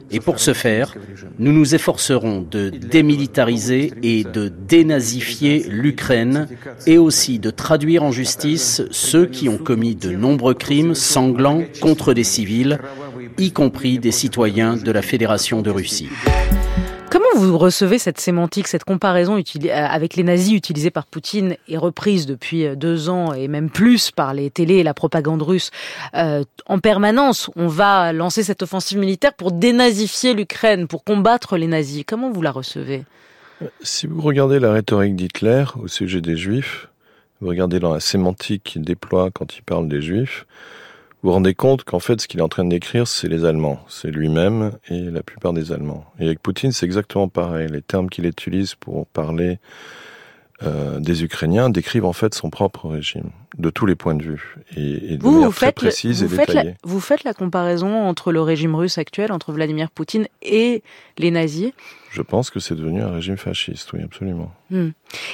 Et 0.09 0.21
pour 0.21 0.39
ce 0.39 0.53
faire, 0.53 0.95
nous 1.37 1.51
nous 1.51 1.75
efforcerons 1.75 2.47
de 2.49 2.69
démilitariser 2.69 3.91
et 4.03 4.23
de 4.23 4.47
dénazifier 4.47 5.65
l'Ukraine 5.67 6.47
et 6.85 6.97
aussi 6.97 7.39
de 7.39 7.49
traduire 7.49 8.03
en 8.03 8.13
justice 8.13 8.83
ceux 8.89 9.25
qui 9.25 9.49
ont 9.49 9.57
commis 9.57 9.95
de 9.95 10.11
nombreux 10.11 10.53
crimes 10.53 10.95
sanglants 10.95 11.63
contre 11.81 12.13
des 12.13 12.23
civils, 12.23 12.79
y 13.37 13.51
compris 13.51 13.99
des 13.99 14.13
citoyens 14.13 14.77
de 14.77 14.91
la 14.91 15.01
Fédération 15.01 15.61
de 15.61 15.71
Russie. 15.71 16.07
Vous 17.37 17.59
recevez 17.59 17.99
cette 17.99 18.19
sémantique, 18.19 18.67
cette 18.67 18.83
comparaison 18.83 19.37
euh, 19.37 19.69
avec 19.71 20.15
les 20.15 20.23
nazis 20.23 20.55
utilisée 20.55 20.89
par 20.89 21.05
Poutine 21.05 21.55
et 21.67 21.77
reprise 21.77 22.25
depuis 22.25 22.65
euh, 22.65 22.75
deux 22.75 23.09
ans 23.09 23.31
et 23.31 23.47
même 23.47 23.69
plus 23.69 24.09
par 24.09 24.33
les 24.33 24.49
télés 24.49 24.77
et 24.77 24.83
la 24.83 24.95
propagande 24.95 25.43
russe 25.43 25.69
Euh, 26.15 26.43
En 26.65 26.79
permanence, 26.79 27.51
on 27.55 27.67
va 27.67 28.11
lancer 28.11 28.41
cette 28.41 28.63
offensive 28.63 28.97
militaire 28.97 29.33
pour 29.33 29.51
dénazifier 29.51 30.33
l'Ukraine, 30.33 30.87
pour 30.87 31.03
combattre 31.03 31.57
les 31.57 31.67
nazis. 31.67 32.03
Comment 32.07 32.31
vous 32.31 32.41
la 32.41 32.51
recevez? 32.51 33.03
Si 33.81 34.07
vous 34.07 34.21
regardez 34.21 34.59
la 34.59 34.73
rhétorique 34.73 35.15
d'Hitler 35.15 35.65
au 35.79 35.87
sujet 35.87 36.21
des 36.21 36.37
Juifs, 36.37 36.87
vous 37.41 37.49
regardez 37.49 37.79
dans 37.79 37.93
la 37.93 37.99
sémantique 37.99 38.63
qu'il 38.63 38.81
déploie 38.81 39.29
quand 39.31 39.55
il 39.55 39.61
parle 39.61 39.87
des 39.87 40.01
Juifs, 40.01 40.47
vous 41.23 41.29
vous 41.29 41.33
rendez 41.33 41.55
compte 41.55 41.83
qu'en 41.83 41.99
fait, 41.99 42.21
ce 42.21 42.27
qu'il 42.27 42.39
est 42.41 42.43
en 42.43 42.47
train 42.47 42.63
décrire, 42.63 43.07
c'est 43.07 43.27
les 43.27 43.43
Allemands. 43.43 43.79
C'est 43.87 44.11
lui-même 44.11 44.73
et 44.87 45.01
la 45.01 45.23
plupart 45.23 45.51
des 45.51 45.71
Allemands. 45.71 46.05
Et 46.19 46.25
avec 46.25 46.43
Poutine, 46.43 46.71
c'est 46.71 46.85
exactement 46.85 47.27
pareil. 47.27 47.67
Les 47.71 47.81
termes 47.81 48.07
qu'il 48.07 48.27
utilise 48.27 48.75
pour 48.75 49.07
parler 49.07 49.57
euh, 50.63 50.99
des 50.99 51.23
Ukrainiens 51.23 51.69
décrivent 51.69 52.05
en 52.05 52.13
fait 52.13 52.33
son 52.33 52.49
propre 52.49 52.87
régime, 52.89 53.29
de 53.57 53.69
tous 53.69 53.85
les 53.85 53.95
points 53.95 54.15
de 54.15 54.23
vue, 54.23 54.55
et, 54.75 55.13
et 55.13 55.17
de 55.17 55.21
Vous, 55.23 55.31
manière 55.33 55.49
vous 55.49 55.55
très 55.55 55.67
le- 55.67 55.71
précise 55.73 56.23
vous, 56.23 56.33
et 56.33 56.35
faites 56.37 56.47
la, 56.53 56.61
détaillée. 56.63 56.77
vous 56.83 56.99
faites 56.99 57.23
la 57.23 57.33
comparaison 57.33 58.07
entre 58.07 58.31
le 58.31 58.41
régime 58.41 58.73
russe 58.75 58.97
actuel, 58.97 59.31
entre 59.31 59.51
Vladimir 59.53 59.91
Poutine 59.91 60.27
et 60.41 60.81
les 61.19 61.29
nazis. 61.31 61.71
Je 62.09 62.21
pense 62.23 62.49
que 62.49 62.59
c'est 62.59 62.73
devenu 62.73 63.01
un 63.03 63.11
régime 63.11 63.37
fasciste, 63.37 63.93
oui, 63.93 64.01
absolument. 64.03 64.51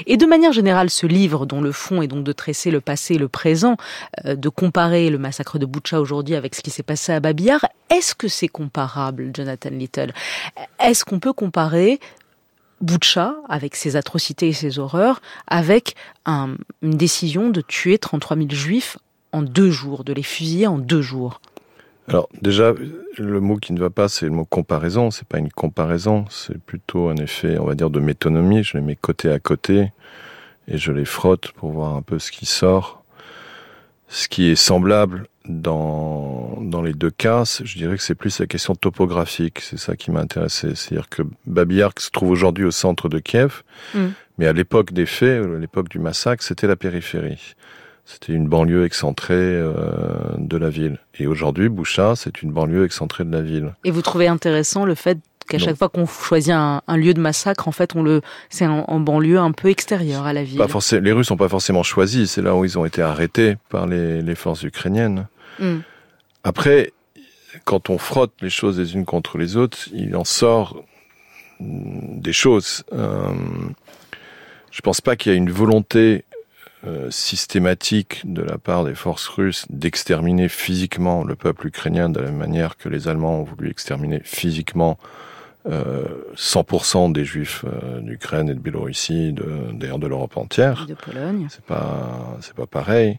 Et 0.05 0.17
de 0.17 0.25
manière 0.25 0.51
générale, 0.51 0.89
ce 0.89 1.05
livre, 1.07 1.45
dont 1.45 1.61
le 1.61 1.71
fond 1.71 2.01
est 2.01 2.07
donc 2.07 2.23
de 2.25 2.31
tresser 2.33 2.71
le 2.71 2.81
passé 2.81 3.13
et 3.15 3.17
le 3.17 3.29
présent, 3.29 3.77
euh, 4.25 4.35
de 4.35 4.49
comparer 4.49 5.09
le 5.09 5.17
massacre 5.17 5.57
de 5.59 5.65
Butcha 5.65 6.01
aujourd'hui 6.01 6.35
avec 6.35 6.53
ce 6.55 6.61
qui 6.61 6.71
s'est 6.71 6.83
passé 6.83 7.13
à 7.13 7.19
Babillard, 7.21 7.65
est-ce 7.89 8.13
que 8.15 8.27
c'est 8.27 8.47
comparable, 8.49 9.31
Jonathan 9.33 9.69
Little? 9.71 10.11
Est-ce 10.83 11.05
qu'on 11.05 11.19
peut 11.19 11.33
comparer 11.33 11.99
Butcha, 12.83 13.35
avec 13.49 13.75
ses 13.75 13.95
atrocités 13.95 14.49
et 14.49 14.53
ses 14.53 14.77
horreurs, 14.77 15.21
avec 15.47 15.95
un- 16.25 16.55
une 16.81 16.95
décision 16.97 17.49
de 17.49 17.61
tuer 17.61 17.97
33 17.97 18.37
000 18.37 18.49
juifs 18.51 18.97
en 19.31 19.41
deux 19.41 19.71
jours, 19.71 20.03
de 20.03 20.13
les 20.13 20.21
fusiller 20.23 20.67
en 20.67 20.77
deux 20.77 21.01
jours 21.01 21.41
Alors 22.09 22.27
déjà, 22.41 22.73
le 23.17 23.39
mot 23.39 23.55
qui 23.55 23.71
ne 23.73 23.79
va 23.79 23.89
pas, 23.89 24.09
c'est 24.09 24.25
le 24.25 24.31
mot 24.31 24.43
comparaison. 24.45 25.09
C'est 25.09 25.25
pas 25.27 25.39
une 25.39 25.51
comparaison, 25.51 26.25
c'est 26.29 26.57
plutôt 26.59 27.07
un 27.07 27.15
effet, 27.15 27.57
on 27.57 27.65
va 27.65 27.75
dire, 27.75 27.89
de 27.89 27.99
métonymie. 28.01 28.63
Je 28.63 28.77
les 28.77 28.83
mets 28.83 28.97
côté 28.97 29.31
à 29.31 29.39
côté 29.39 29.91
et 30.67 30.77
je 30.77 30.91
les 30.91 31.05
frotte 31.05 31.51
pour 31.53 31.71
voir 31.71 31.95
un 31.95 32.01
peu 32.01 32.19
ce 32.19 32.31
qui 32.31 32.45
sort. 32.45 33.03
Ce 34.09 34.27
qui 34.27 34.49
est 34.49 34.55
semblable, 34.55 35.27
dans, 35.47 36.57
dans 36.61 36.81
les 36.81 36.93
deux 36.93 37.09
cas, 37.11 37.43
je 37.63 37.77
dirais 37.77 37.97
que 37.97 38.03
c'est 38.03 38.15
plus 38.15 38.39
la 38.39 38.47
question 38.47 38.75
topographique. 38.75 39.59
C'est 39.61 39.77
ça 39.79 39.95
qui 39.95 40.11
m'a 40.11 40.19
intéressé. 40.21 40.75
C'est-à-dire 40.75 41.09
que 41.09 41.23
Babiyark 41.45 41.99
se 41.99 42.09
trouve 42.11 42.29
aujourd'hui 42.31 42.65
au 42.65 42.71
centre 42.71 43.09
de 43.09 43.19
Kiev, 43.19 43.63
Mm. 43.93 43.99
mais 44.37 44.47
à 44.47 44.53
l'époque 44.53 44.93
des 44.93 45.05
faits, 45.05 45.43
à 45.43 45.59
l'époque 45.59 45.89
du 45.89 45.99
massacre, 45.99 46.43
c'était 46.43 46.67
la 46.67 46.75
périphérie. 46.75 47.55
C'était 48.05 48.33
une 48.33 48.47
banlieue 48.47 48.85
excentrée 48.85 49.33
euh, 49.35 49.73
de 50.37 50.57
la 50.57 50.69
ville. 50.69 50.99
Et 51.19 51.27
aujourd'hui, 51.27 51.69
Boucha, 51.69 52.15
c'est 52.15 52.41
une 52.41 52.51
banlieue 52.51 52.83
excentrée 52.85 53.23
de 53.23 53.31
la 53.31 53.41
ville. 53.41 53.73
Et 53.85 53.91
vous 53.91 54.01
trouvez 54.01 54.27
intéressant 54.27 54.83
le 54.85 54.93
fait 54.95 55.17
qu'à 55.47 55.57
chaque 55.57 55.77
fois 55.77 55.89
qu'on 55.89 56.05
choisit 56.05 56.53
un, 56.53 56.81
un 56.87 56.97
lieu 56.97 57.13
de 57.13 57.19
massacre, 57.21 57.67
en 57.67 57.71
fait, 57.71 57.95
on 57.95 58.03
le, 58.03 58.21
c'est 58.49 58.65
en, 58.65 58.85
en 58.87 58.99
banlieue 58.99 59.39
un 59.39 59.51
peu 59.51 59.69
extérieure 59.69 60.25
à 60.25 60.33
la 60.33 60.43
ville. 60.43 60.57
Pas 60.57 60.67
forcément, 60.67 61.01
les 61.03 61.11
Russes 61.13 61.29
n'ont 61.31 61.37
pas 61.37 61.49
forcément 61.49 61.83
choisi. 61.83 62.27
C'est 62.27 62.41
là 62.41 62.55
où 62.55 62.65
ils 62.65 62.77
ont 62.77 62.85
été 62.85 63.01
arrêtés 63.01 63.55
par 63.69 63.87
les, 63.87 64.21
les 64.21 64.35
forces 64.35 64.63
ukrainiennes. 64.63 65.27
Mm. 65.59 65.79
Après, 66.43 66.91
quand 67.65 67.89
on 67.89 67.97
frotte 67.97 68.33
les 68.41 68.49
choses 68.49 68.79
les 68.79 68.93
unes 68.93 69.05
contre 69.05 69.37
les 69.37 69.55
autres, 69.57 69.89
il 69.93 70.15
en 70.15 70.23
sort 70.23 70.83
mm, 71.59 72.19
des 72.19 72.33
choses. 72.33 72.83
Euh, 72.93 73.31
je 74.71 74.81
pense 74.81 75.01
pas 75.01 75.15
qu'il 75.15 75.31
y 75.31 75.35
ait 75.35 75.37
une 75.37 75.51
volonté 75.51 76.25
euh, 76.85 77.09
systématique 77.11 78.23
de 78.25 78.41
la 78.41 78.57
part 78.57 78.83
des 78.83 78.93
forces 78.93 79.29
russes 79.29 79.65
d'exterminer 79.69 80.49
physiquement 80.49 81.23
le 81.23 81.35
peuple 81.35 81.67
ukrainien 81.67 82.09
de 82.09 82.19
la 82.19 82.25
même 82.25 82.35
manière 82.35 82.75
que 82.75 82.89
les 82.89 83.07
Allemands 83.07 83.39
ont 83.39 83.43
voulu 83.43 83.69
exterminer 83.69 84.19
physiquement 84.25 84.97
euh, 85.65 86.03
100% 86.35 87.13
des 87.13 87.23
Juifs 87.23 87.63
euh, 87.63 88.01
d'Ukraine 88.01 88.49
et 88.49 88.53
de 88.53 88.59
Biélorussie, 88.59 89.33
d'ailleurs 89.71 89.97
de 89.97 90.07
l'Europe 90.07 90.35
entière. 90.35 90.85
de 90.85 90.93
Pologne. 90.93 91.47
C'est 91.49 91.63
pas, 91.63 92.37
c'est 92.41 92.53
pas 92.53 92.67
pareil. 92.67 93.17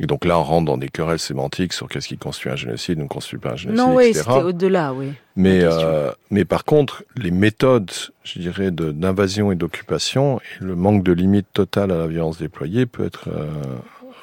Et 0.00 0.06
donc 0.06 0.24
là, 0.24 0.38
on 0.38 0.42
rentre 0.42 0.66
dans 0.66 0.76
des 0.76 0.88
querelles 0.88 1.20
sémantiques 1.20 1.72
sur 1.72 1.88
qu'est-ce 1.88 2.08
qui 2.08 2.18
constitue 2.18 2.50
un 2.50 2.56
génocide 2.56 2.98
ou 2.98 3.04
ne 3.04 3.08
constitue 3.08 3.38
pas 3.38 3.52
un 3.52 3.56
génocide, 3.56 3.86
Non, 3.86 3.94
oui, 3.94 4.12
c'était 4.12 4.30
au-delà, 4.42 4.92
oui. 4.92 5.12
Mais, 5.36 5.60
euh, 5.62 6.10
mais 6.30 6.44
par 6.44 6.64
contre, 6.64 7.04
les 7.16 7.30
méthodes, 7.30 7.90
je 8.24 8.40
dirais, 8.40 8.70
d'invasion 8.72 9.52
et 9.52 9.54
d'occupation 9.54 10.40
et 10.40 10.64
le 10.64 10.74
manque 10.74 11.04
de 11.04 11.12
limite 11.12 11.46
totale 11.52 11.92
à 11.92 11.98
la 11.98 12.06
violence 12.08 12.38
déployée 12.38 12.86
peut 12.86 13.04
être 13.04 13.28
euh, 13.28 13.46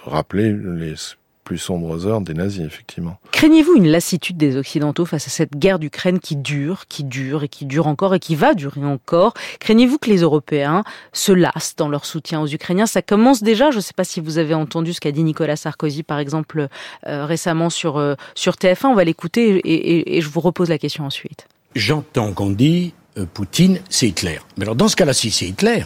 rappelé 0.05 0.53
les 0.53 0.95
plus 1.43 1.57
sombres 1.57 2.05
heures 2.07 2.21
des 2.21 2.33
nazis, 2.33 2.65
effectivement. 2.65 3.17
Craignez-vous 3.31 3.75
une 3.75 3.87
lassitude 3.87 4.37
des 4.37 4.55
Occidentaux 4.57 5.05
face 5.05 5.27
à 5.27 5.29
cette 5.29 5.57
guerre 5.57 5.79
d'Ukraine 5.79 6.19
qui 6.19 6.35
dure, 6.35 6.85
qui 6.87 7.03
dure 7.03 7.43
et 7.43 7.49
qui 7.49 7.65
dure 7.65 7.87
encore 7.87 8.13
et 8.15 8.19
qui 8.19 8.35
va 8.35 8.53
durer 8.53 8.85
encore? 8.85 9.33
Craignez-vous 9.59 9.97
que 9.97 10.09
les 10.09 10.19
Européens 10.21 10.83
se 11.13 11.31
lassent 11.31 11.75
dans 11.75 11.89
leur 11.89 12.05
soutien 12.05 12.41
aux 12.41 12.47
Ukrainiens? 12.47 12.85
Ça 12.85 13.01
commence 13.01 13.43
déjà. 13.43 13.71
Je 13.71 13.77
ne 13.77 13.81
sais 13.81 13.93
pas 13.93 14.03
si 14.03 14.19
vous 14.21 14.37
avez 14.37 14.53
entendu 14.53 14.93
ce 14.93 15.01
qu'a 15.01 15.11
dit 15.11 15.23
Nicolas 15.23 15.55
Sarkozy, 15.55 16.03
par 16.03 16.19
exemple, 16.19 16.67
euh, 17.07 17.25
récemment 17.25 17.69
sur, 17.69 17.97
euh, 17.97 18.15
sur 18.35 18.53
TF1. 18.55 18.87
On 18.89 18.95
va 18.95 19.03
l'écouter 19.03 19.57
et, 19.57 19.73
et- 19.73 20.17
et 20.17 20.21
je 20.21 20.29
vous 20.29 20.39
repose 20.41 20.69
la 20.69 20.77
question 20.77 21.05
ensuite. 21.05 21.47
J'entends 21.75 22.33
qu'on 22.33 22.49
dit 22.51 22.93
euh, 23.17 23.25
Poutine, 23.25 23.79
c'est 23.89 24.07
Hitler. 24.07 24.39
Mais 24.57 24.63
alors 24.63 24.75
dans 24.75 24.87
ce 24.87 24.95
cas-là, 24.95 25.13
si 25.13 25.31
c'est 25.31 25.47
Hitler, 25.47 25.83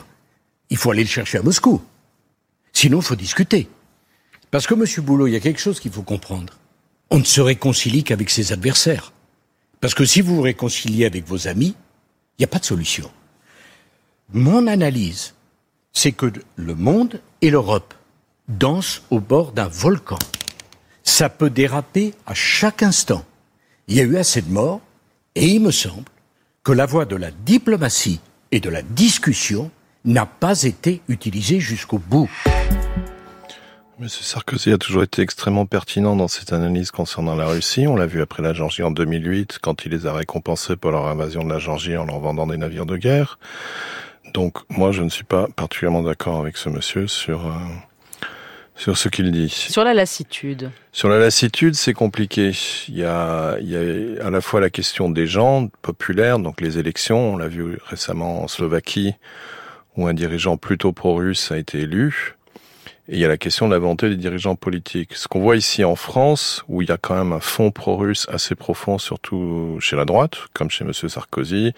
il 0.70 0.78
faut 0.78 0.92
aller 0.92 1.04
le 1.04 1.10
chercher 1.10 1.38
à 1.38 1.42
Moscou. 1.42 1.82
Sinon, 2.74 3.00
il 3.00 3.04
faut 3.04 3.16
discuter. 3.16 3.68
Parce 4.56 4.68
que, 4.68 4.74
Monsieur 4.74 5.02
Boulot, 5.02 5.28
il 5.28 5.34
y 5.34 5.36
a 5.36 5.42
quelque 5.42 5.60
chose 5.60 5.82
qu'il 5.82 5.92
faut 5.92 6.02
comprendre. 6.02 6.54
On 7.10 7.20
ne 7.20 7.26
se 7.26 7.42
réconcilie 7.42 8.06
qu'avec 8.06 8.30
ses 8.30 8.54
adversaires. 8.54 9.12
Parce 9.82 9.94
que 9.94 10.06
si 10.06 10.22
vous 10.22 10.38
vous 10.38 10.42
réconciliez 10.44 11.04
avec 11.04 11.28
vos 11.28 11.50
amis, 11.50 11.76
il 11.76 12.36
n'y 12.40 12.46
a 12.46 12.48
pas 12.48 12.60
de 12.60 12.64
solution. 12.64 13.12
Mon 14.32 14.68
analyse, 14.68 15.34
c'est 15.92 16.14
que 16.14 16.32
le 16.56 16.74
monde 16.74 17.20
et 17.42 17.50
l'Europe 17.50 17.94
dansent 18.48 19.02
au 19.10 19.20
bord 19.20 19.52
d'un 19.52 19.68
volcan. 19.68 20.20
Ça 21.04 21.28
peut 21.28 21.50
déraper 21.50 22.14
à 22.26 22.34
chaque 22.34 22.82
instant. 22.82 23.26
Il 23.90 23.98
y 23.98 24.00
a 24.00 24.04
eu 24.04 24.16
assez 24.16 24.42
de 24.42 24.50
morts, 24.50 24.80
et 25.36 25.48
il 25.48 25.60
me 25.60 25.72
semble 25.72 26.08
que 26.64 26.72
la 26.72 26.86
voie 26.86 27.04
de 27.04 27.18
la 27.18 27.32
diplomatie 27.32 28.22
et 28.54 28.62
de 28.62 28.70
la 28.70 28.84
discussion 28.84 29.70
n'a 30.06 30.26
pas 30.26 30.64
été 30.64 31.02
utilisée 31.10 31.60
jusqu'au 31.60 32.00
bout. 32.00 32.30
Monsieur 33.98 34.25
Sarkozy 34.25 34.74
a 34.74 34.78
toujours 34.78 35.04
été 35.04 35.22
extrêmement 35.22 35.66
pertinent 35.66 36.18
dans 36.18 36.28
cette 36.28 36.52
analyse 36.52 36.92
concernant 36.92 37.34
la 37.34 37.48
Russie. 37.48 37.88
On 37.88 37.96
l'a 37.96 38.06
vu 38.06 38.22
après 38.22 38.44
la 38.44 38.54
Géorgie 38.54 38.84
en 38.84 38.92
2008, 38.92 39.60
quand 39.62 39.86
il 39.86 39.94
les 39.94 40.06
a 40.06 40.12
récompensés 40.12 40.75
pour 40.75 40.92
leur 40.92 41.08
invasion 41.08 41.46
de 41.46 41.50
la 41.50 41.60
Géorgie 41.60 41.96
en 41.96 42.04
leur 42.04 42.20
vendant 42.20 42.46
des 42.46 42.58
navires 42.58 42.86
de 42.86 42.98
guerre. 42.98 43.40
Donc, 44.34 44.58
moi, 44.70 44.92
je 44.92 45.02
ne 45.02 45.08
suis 45.08 45.24
pas 45.24 45.48
particulièrement 45.56 46.04
d'accord 46.04 46.42
avec 46.42 46.58
ce 46.58 46.68
monsieur 46.68 47.08
sur, 47.08 47.48
euh, 47.48 47.52
sur 48.75 48.98
ce 48.98 49.08
qu'il 49.08 49.32
dit. 49.32 49.48
Sur 49.48 49.86
la 49.86 49.94
lassitude. 49.94 50.72
Sur 50.92 51.08
la 51.08 51.18
lassitude, 51.18 51.75
c'est 51.75 51.94
compliqué. 51.94 52.52
Il 52.90 52.98
y, 52.98 53.06
a, 53.06 53.56
il 53.62 53.70
y 53.70 53.78
a 54.20 54.25
à 54.25 54.30
la 54.30 54.42
fois 54.42 54.60
la 54.60 54.70
question 54.70 55.10
des 55.10 55.25
gens 55.25 55.70
populaires, 55.82 56.40
donc 56.40 56.60
les 56.60 56.80
élections. 56.80 57.36
On 57.36 57.38
l'a 57.38 57.48
vu 57.48 57.80
récemment 57.86 58.44
en 58.44 58.50
Slovaquie, 58.50 59.14
où 59.96 60.06
un 60.06 60.14
dirigeant 60.14 60.58
plutôt 60.58 60.92
pro-russe 60.92 61.54
a 61.54 61.58
été 61.58 61.80
élu. 61.80 62.35
Et 63.08 63.14
il 63.14 63.20
y 63.20 63.26
a 63.26 63.28
la 63.28 63.38
question 63.38 63.68
de 63.68 63.74
la 63.74 63.80
volonté 63.80 64.10
des 64.10 64.16
dirigeants 64.16 64.56
politiques. 64.56 65.14
Ce 65.14 65.28
qu'on 65.28 65.40
voit 65.40 65.56
ici 65.56 65.84
en 65.84 65.96
France, 65.96 66.64
où 66.68 66.82
il 66.82 66.90
y 66.90 66.92
a 66.92 66.98
quand 66.98 67.16
même 67.16 67.34
un 67.34 67.40
fond 67.40 67.72
pro-russe 67.72 68.26
assez 68.30 68.56
profond, 68.56 68.98
surtout 68.98 69.78
chez 69.80 69.96
la 69.96 70.06
droite, 70.06 70.38
comme 70.54 70.72
chez 70.72 70.84
Monsieur 70.84 71.08
Sarkozy, 71.08 71.74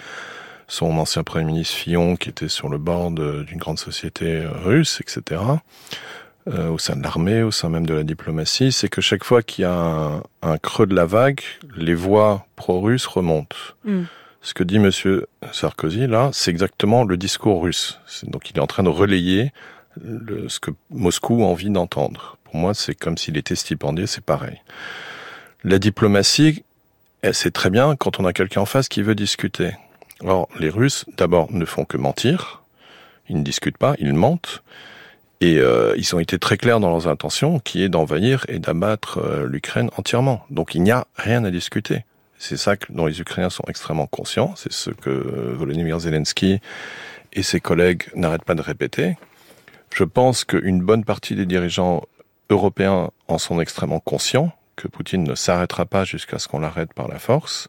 son 0.67 0.97
ancien 0.97 1.23
Premier 1.23 1.45
ministre 1.45 1.75
Fillon, 1.75 2.15
qui 2.15 2.29
était 2.29 2.47
sur 2.47 2.69
le 2.69 2.77
bord 2.77 3.11
d'une 3.11 3.57
grande 3.57 3.79
société 3.79 4.43
russe, 4.45 4.99
etc 5.01 5.41
euh, 6.47 6.69
au 6.69 6.77
sein 6.77 6.95
de 6.95 7.03
l'armée, 7.03 7.43
au 7.43 7.51
sein 7.51 7.69
même 7.69 7.85
de 7.85 7.93
la 7.93 8.03
diplomatie, 8.03 8.71
c'est 8.71 8.89
que 8.89 9.01
chaque 9.01 9.23
fois 9.23 9.41
qu'il 9.41 9.63
y 9.63 9.65
a 9.65 9.73
un, 9.73 10.23
un 10.41 10.57
creux 10.57 10.87
de 10.87 10.95
la 10.95 11.05
vague, 11.05 11.41
les 11.75 11.93
voix 11.93 12.45
pro-russes 12.55 13.05
remontent. 13.05 13.57
Mm. 13.83 14.03
Ce 14.41 14.53
que 14.53 14.63
dit 14.63 14.79
Monsieur 14.79 15.27
Sarkozy 15.51 16.07
là, 16.07 16.29
c'est 16.31 16.51
exactement 16.51 17.03
le 17.03 17.17
discours 17.17 17.61
russe. 17.61 17.99
Donc 18.23 18.49
il 18.49 18.57
est 18.57 18.61
en 18.61 18.67
train 18.67 18.83
de 18.83 18.89
relayer 18.89 19.51
le- 20.03 20.49
ce 20.49 20.59
que 20.59 20.71
Moscou 20.89 21.43
a 21.43 21.47
envie 21.47 21.69
d'entendre. 21.69 22.37
Pour 22.43 22.55
moi, 22.55 22.73
c'est 22.73 22.95
comme 22.95 23.17
s'il 23.17 23.37
était 23.37 23.55
stipendié, 23.55 24.07
c'est 24.07 24.23
pareil. 24.23 24.61
La 25.63 25.79
diplomatie, 25.79 26.63
elle, 27.21 27.33
c'est 27.33 27.51
très 27.51 27.69
bien 27.69 27.95
quand 27.95 28.19
on 28.19 28.25
a 28.25 28.33
quelqu'un 28.33 28.61
en 28.61 28.65
face 28.65 28.87
qui 28.87 29.01
veut 29.01 29.15
discuter. 29.15 29.71
Or, 30.23 30.47
les 30.59 30.69
Russes, 30.69 31.05
d'abord, 31.17 31.51
ne 31.51 31.65
font 31.65 31.85
que 31.85 31.97
mentir. 31.97 32.63
Ils 33.29 33.37
ne 33.37 33.43
discutent 33.43 33.77
pas, 33.77 33.95
ils 33.99 34.13
mentent. 34.13 34.63
Et 35.41 35.59
euh, 35.59 35.93
ils 35.97 36.15
ont 36.15 36.19
été 36.19 36.39
très 36.39 36.57
clairs 36.57 36.79
dans 36.79 36.89
leurs 36.89 37.07
intentions, 37.07 37.59
qui 37.59 37.83
est 37.83 37.89
d'envahir 37.89 38.45
et 38.47 38.57
d'abattre 38.57 39.19
euh, 39.19 39.45
l'Ukraine 39.47 39.91
entièrement. 39.97 40.43
Donc 40.49 40.73
il 40.73 40.81
n'y 40.81 40.91
a 40.91 41.05
rien 41.15 41.43
à 41.43 41.51
discuter. 41.51 42.05
C'est 42.39 42.57
ça 42.57 42.77
que, 42.77 42.91
dont 42.91 43.05
les 43.05 43.19
Ukrainiens 43.19 43.49
sont 43.51 43.63
extrêmement 43.67 44.07
conscients. 44.07 44.53
C'est 44.55 44.71
ce 44.71 44.89
que 44.89 45.09
euh, 45.09 45.53
Volodymyr 45.55 45.99
Zelensky 45.99 46.59
et 47.33 47.43
ses 47.43 47.59
collègues 47.59 48.03
n'arrêtent 48.15 48.45
pas 48.45 48.55
de 48.55 48.61
répéter. 48.61 49.17
Je 49.97 50.03
pense 50.03 50.45
qu'une 50.45 50.83
bonne 50.83 51.03
partie 51.03 51.33
des 51.33 51.47
dirigeants 51.47 52.03
européens 52.51 53.09
en 53.27 53.39
sont 53.39 53.59
extrêmement 53.59 53.99
conscients, 53.99 54.51
que 54.75 54.87
Poutine 54.87 55.23
ne 55.23 55.33
s'arrêtera 55.33 55.87
pas 55.87 56.03
jusqu'à 56.03 56.37
ce 56.37 56.47
qu'on 56.47 56.59
l'arrête 56.59 56.93
par 56.93 57.07
la 57.07 57.17
force. 57.17 57.67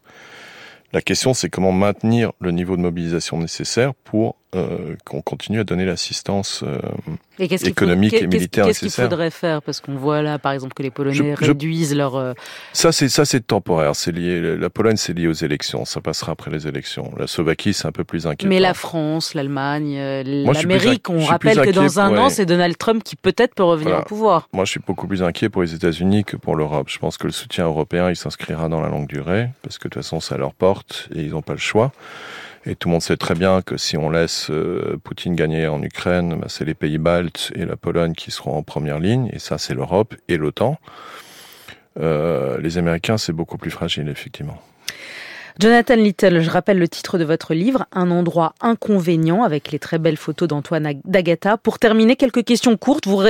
La 0.93 1.01
question, 1.01 1.33
c'est 1.33 1.49
comment 1.49 1.71
maintenir 1.71 2.31
le 2.39 2.51
niveau 2.51 2.77
de 2.77 2.83
mobilisation 2.83 3.39
nécessaire 3.39 3.95
pour 3.95 4.35
euh, 4.55 4.95
qu'on 5.05 5.21
continue 5.21 5.59
à 5.59 5.63
donner 5.63 5.85
l'assistance 5.85 6.63
euh, 6.65 6.79
Et 7.37 7.47
qu'est-ce 7.47 7.63
qu'il 7.63 7.71
économique 7.71 8.17
faut- 8.17 8.23
et 8.23 8.27
militaire 8.27 8.65
Qu'est-ce 8.65 8.79
qu'il 8.79 8.85
nécessaire. 8.87 9.05
faudrait 9.05 9.29
faire 9.29 9.61
Parce 9.61 9.79
qu'on 9.79 9.95
voit 9.95 10.21
là, 10.23 10.39
par 10.39 10.53
exemple, 10.53 10.73
que 10.73 10.81
les 10.81 10.89
Polonais 10.89 11.15
Je- 11.15 11.23
je- 11.45 11.47
réduisent 11.49 11.95
leur. 11.95 12.15
euh, 12.15 12.33
Ça, 12.73 12.91
c'est 12.91 13.09
ça, 13.09 13.25
c'est 13.25 13.45
temporaire. 13.45 13.95
C'est 13.95 14.11
lié. 14.11 14.57
La 14.57 14.69
Pologne, 14.71 14.95
c'est 14.97 15.13
lié 15.13 15.27
aux 15.27 15.33
élections. 15.33 15.85
Ça 15.85 16.01
passera 16.01 16.31
après 16.31 16.49
les 16.49 16.67
élections. 16.67 17.11
La 17.19 17.27
Slovaquie, 17.27 17.73
c'est 17.73 17.87
un 17.87 17.91
peu 17.91 18.03
plus 18.03 18.25
inquiétant. 18.25 18.49
Mais 18.49 18.59
la 18.59 18.73
France, 18.73 19.35
l'Allemagne, 19.35 19.93
Moi, 20.43 20.53
plus 20.55 20.61
l'Amérique, 20.63 21.09
on 21.11 21.23
rappelle 21.23 21.61
que 21.61 21.69
dans 21.69 21.99
un 21.99 22.17
an, 22.17 22.29
c'est 22.29 22.47
Donald 22.47 22.75
Trump 22.77 23.03
qui 23.03 23.15
peut-être 23.15 23.53
peut 23.53 23.63
revenir 23.63 23.89
Voilà. 23.89 24.01
au 24.03 24.07
pouvoir. 24.07 24.49
Moi, 24.53 24.65
je 24.65 24.71
suis 24.71 24.81
beaucoup 24.85 25.05
plus 25.07 25.21
inquiet 25.21 25.49
pour 25.49 25.61
les 25.61 25.75
États-Unis 25.75 26.23
que 26.23 26.37
pour 26.37 26.55
l'Europe. 26.55 26.87
Je 26.89 26.97
pense 26.97 27.17
que 27.17 27.27
le 27.27 27.33
soutien 27.33 27.65
européen, 27.65 28.09
il 28.09 28.15
s'inscrira 28.15 28.67
dans 28.67 28.81
la 28.81 28.89
longue 28.89 29.07
durée, 29.07 29.49
parce 29.61 29.77
que 29.77 29.87
de 29.87 29.93
toute 29.93 30.01
façon, 30.03 30.19
ça 30.19 30.37
leur 30.37 30.53
porte 30.55 31.07
et 31.15 31.19
ils 31.21 31.29
n'ont 31.31 31.43
pas 31.43 31.53
le 31.53 31.59
choix. 31.59 31.91
Et 32.65 32.75
tout 32.75 32.87
le 32.89 32.93
monde 32.93 33.01
sait 33.01 33.17
très 33.17 33.35
bien 33.35 33.61
que 33.61 33.77
si 33.77 33.95
on 33.97 34.09
laisse 34.09 34.47
euh, 34.49 34.97
Poutine 35.03 35.35
gagner 35.35 35.67
en 35.67 35.81
Ukraine, 35.81 36.35
bah, 36.39 36.47
c'est 36.49 36.65
les 36.65 36.73
pays 36.73 36.97
baltes 36.97 37.51
et 37.55 37.65
la 37.65 37.77
Pologne 37.77 38.13
qui 38.13 38.31
seront 38.31 38.55
en 38.57 38.63
première 38.63 38.99
ligne, 38.99 39.29
et 39.33 39.39
ça, 39.39 39.57
c'est 39.57 39.73
l'Europe 39.73 40.13
et 40.27 40.37
l'OTAN. 40.37 40.77
Euh, 41.99 42.57
les 42.61 42.77
Américains, 42.77 43.17
c'est 43.17 43.33
beaucoup 43.33 43.57
plus 43.57 43.71
fragile, 43.71 44.07
effectivement. 44.09 44.57
Jonathan 45.59 45.95
Little, 45.95 46.39
je 46.41 46.49
rappelle 46.49 46.79
le 46.79 46.87
titre 46.87 47.17
de 47.17 47.25
votre 47.25 47.53
livre, 47.53 47.85
Un 47.91 48.11
endroit 48.11 48.53
inconvénient, 48.61 49.43
avec 49.43 49.71
les 49.71 49.79
très 49.79 49.97
belles 49.97 50.15
photos 50.15 50.47
d'Antoine 50.47 50.85
Ag- 50.85 51.01
d'Agatha. 51.03 51.57
Pour 51.57 51.79
terminer, 51.79 52.15
quelques 52.15 52.45
questions 52.45 52.77
courtes. 52.77 53.07
Vous, 53.07 53.21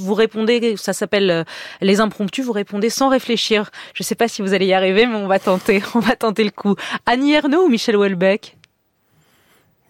vous 0.00 0.14
répondez, 0.14 0.76
ça 0.78 0.94
s'appelle 0.94 1.30
euh, 1.30 1.44
les 1.82 2.00
impromptus, 2.00 2.44
vous 2.44 2.52
répondez 2.52 2.88
sans 2.88 3.10
réfléchir. 3.10 3.70
Je 3.94 4.02
ne 4.02 4.04
sais 4.04 4.14
pas 4.14 4.28
si 4.28 4.40
vous 4.40 4.54
allez 4.54 4.66
y 4.66 4.72
arriver, 4.72 5.04
mais 5.06 5.16
on 5.16 5.26
va 5.26 5.38
tenter, 5.38 5.82
on 5.94 5.98
va 6.00 6.16
tenter 6.16 6.44
le 6.44 6.50
coup. 6.52 6.74
Annie 7.04 7.34
Ernaux 7.34 7.64
ou 7.66 7.68
Michel 7.68 7.96
Houellebecq? 7.96 8.56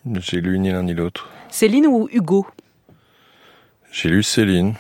J'ai 0.07 0.41
lu 0.41 0.59
ni 0.59 0.71
l'un 0.71 0.83
ni 0.83 0.95
l'autre. 0.95 1.31
Céline 1.49 1.87
ou 1.87 2.09
Hugo? 2.13 2.47
J'ai 3.91 4.09
lu 4.09 4.23
Céline. 4.23 4.75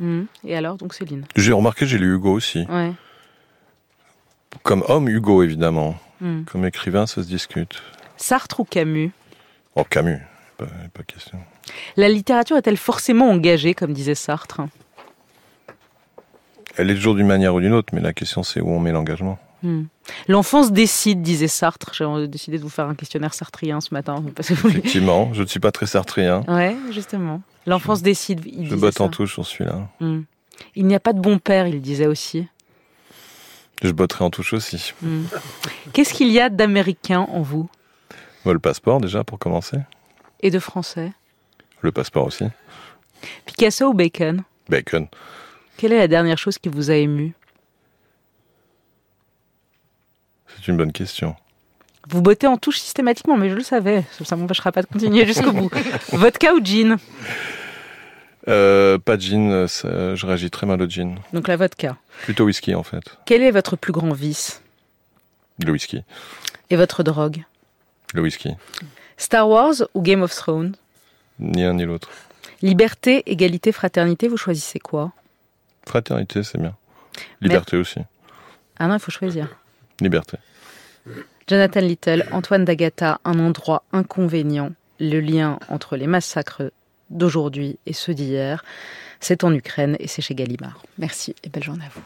Hmm. 0.00 0.24
Et 0.44 0.56
alors, 0.56 0.76
donc 0.76 0.94
Céline? 0.94 1.24
J'ai 1.36 1.52
remarqué, 1.52 1.86
j'ai 1.86 1.98
lu 1.98 2.14
Hugo 2.14 2.32
aussi. 2.32 2.66
Ouais. 2.68 2.92
Comme 4.62 4.84
homme, 4.88 5.08
Hugo, 5.08 5.42
évidemment. 5.42 5.96
Hmm. 6.20 6.44
Comme 6.44 6.64
écrivain, 6.64 7.06
ça 7.06 7.22
se 7.22 7.28
discute. 7.28 7.82
Sartre 8.16 8.60
ou 8.60 8.64
Camus? 8.64 9.12
Oh, 9.76 9.84
Camus, 9.84 10.20
pas, 10.56 10.66
pas 10.92 11.02
question. 11.02 11.38
La 11.96 12.08
littérature 12.08 12.56
est-elle 12.56 12.76
forcément 12.76 13.30
engagée, 13.30 13.74
comme 13.74 13.92
disait 13.92 14.14
Sartre? 14.14 14.62
Elle 16.76 16.90
est 16.90 16.94
toujours 16.94 17.14
d'une 17.14 17.26
manière 17.26 17.54
ou 17.54 17.60
d'une 17.60 17.72
autre, 17.72 17.94
mais 17.94 18.00
la 18.00 18.12
question 18.12 18.42
c'est 18.42 18.60
où 18.60 18.68
on 18.68 18.80
met 18.80 18.90
l'engagement. 18.90 19.38
Hmm. 19.64 19.84
L'enfance 20.28 20.70
décide, 20.72 21.22
disait 21.22 21.48
Sartre. 21.48 21.92
J'ai 21.94 22.28
décidé 22.28 22.58
de 22.58 22.62
vous 22.62 22.68
faire 22.68 22.86
un 22.86 22.94
questionnaire 22.94 23.32
sartrien 23.34 23.80
ce 23.80 23.92
matin. 23.94 24.22
Parce 24.36 24.48
que 24.48 24.54
vous... 24.54 24.68
Effectivement, 24.68 25.32
je 25.32 25.42
ne 25.42 25.46
suis 25.46 25.58
pas 25.58 25.72
très 25.72 25.86
sartrien. 25.86 26.44
Ouais, 26.46 26.76
justement. 26.90 27.40
L'enfance 27.66 28.02
décide. 28.02 28.42
Il 28.44 28.68
Je 28.68 28.76
botte 28.76 28.98
ça. 28.98 29.04
en 29.04 29.08
touche 29.08 29.32
sur 29.32 29.46
celui-là. 29.46 29.88
Hmm. 30.00 30.20
Il 30.76 30.86
n'y 30.86 30.94
a 30.94 31.00
pas 31.00 31.12
de 31.14 31.20
bon 31.20 31.38
père, 31.38 31.66
il 31.66 31.80
disait 31.80 32.06
aussi. 32.06 32.46
Je 33.82 33.90
botterai 33.90 34.24
en 34.24 34.30
touche 34.30 34.52
aussi. 34.52 34.92
Hmm. 35.02 35.24
Qu'est-ce 35.92 36.14
qu'il 36.14 36.28
y 36.30 36.38
a 36.40 36.48
d'américain 36.50 37.20
en 37.20 37.40
vous? 37.42 37.68
Le 38.44 38.58
passeport 38.58 39.00
déjà 39.00 39.24
pour 39.24 39.38
commencer. 39.38 39.78
et 40.40 40.50
de 40.50 40.58
français? 40.58 41.12
Le 41.80 41.90
passeport 41.90 42.26
aussi. 42.26 42.44
Picasso 43.46 43.86
ou 43.88 43.94
Bacon? 43.94 44.42
Bacon. 44.68 45.08
Quelle 45.78 45.92
est 45.92 45.98
la 45.98 46.08
dernière 46.08 46.36
chose 46.38 46.58
qui 46.58 46.68
vous 46.68 46.90
a 46.90 46.94
ému? 46.94 47.34
C'est 50.56 50.68
une 50.68 50.76
bonne 50.76 50.92
question. 50.92 51.36
Vous 52.08 52.20
bottez 52.20 52.46
en 52.46 52.56
touche 52.58 52.78
systématiquement, 52.78 53.36
mais 53.36 53.48
je 53.50 53.54
le 53.54 53.62
savais. 53.62 54.04
Ça 54.24 54.36
m'empêchera 54.36 54.72
pas 54.72 54.82
de 54.82 54.86
continuer 54.86 55.26
jusqu'au 55.32 55.52
bout. 55.52 55.70
Vodka 56.12 56.54
ou 56.54 56.62
gin 56.64 56.96
Euh, 58.46 58.98
pas 58.98 59.16
de 59.16 59.22
gin, 59.22 59.50
euh, 59.50 59.66
ça- 59.68 60.14
je 60.14 60.26
réagis 60.26 60.50
très 60.50 60.66
mal 60.66 60.80
au 60.82 60.86
gin. 60.88 61.14
Donc 61.32 61.48
la 61.48 61.56
vodka. 61.56 61.96
Plutôt 62.24 62.44
whisky 62.44 62.74
en 62.74 62.82
fait. 62.82 63.16
Quel 63.24 63.42
est 63.42 63.50
votre 63.50 63.74
plus 63.76 63.92
grand 63.92 64.12
vice? 64.12 64.60
Le 65.64 65.72
whisky. 65.72 66.02
Et 66.68 66.76
votre 66.76 67.02
drogue? 67.02 67.42
Le 68.12 68.20
whisky. 68.20 68.50
Star 69.16 69.48
Wars 69.48 69.74
ou 69.94 70.02
Game 70.02 70.22
of 70.22 70.34
Thrones? 70.34 70.74
Ni 71.38 71.62
l'un 71.62 71.72
ni 71.72 71.84
l'autre. 71.84 72.10
Liberté, 72.60 73.22
égalité, 73.26 73.72
fraternité, 73.72 74.28
vous 74.28 74.36
choisissez 74.36 74.78
quoi? 74.78 75.12
Fraternité, 75.86 76.42
c'est 76.42 76.58
bien. 76.58 76.74
Liberté 77.40 77.76
aussi. 77.78 78.00
Ah 78.78 78.88
non, 78.88 78.94
il 78.94 79.00
faut 79.00 79.10
choisir. 79.10 79.48
Liberté. 80.00 80.38
Jonathan 81.46 81.80
Little, 81.80 82.24
Antoine 82.32 82.64
Dagata, 82.64 83.20
un 83.24 83.38
endroit 83.38 83.84
inconvénient, 83.92 84.72
le 84.98 85.20
lien 85.20 85.58
entre 85.68 85.96
les 85.96 86.06
massacres 86.06 86.72
d'aujourd'hui 87.10 87.78
et 87.86 87.92
ceux 87.92 88.14
d'hier, 88.14 88.64
c'est 89.20 89.44
en 89.44 89.52
Ukraine 89.52 89.96
et 90.00 90.08
c'est 90.08 90.22
chez 90.22 90.34
Gallimard. 90.34 90.82
Merci 90.98 91.34
et 91.42 91.48
belle 91.48 91.64
journée 91.64 91.84
à 91.84 91.90
vous. 91.94 92.02